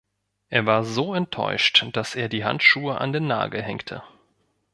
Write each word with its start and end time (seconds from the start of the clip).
Er 0.49 0.65
war 0.65 0.83
so 0.83 1.13
enttäuscht, 1.13 1.85
dass 1.93 2.15
er 2.15 2.27
die 2.27 2.43
Handschuhe 2.43 2.99
an 2.99 3.13
den 3.13 3.27
Nagel 3.27 3.61
hängte. 3.61 4.01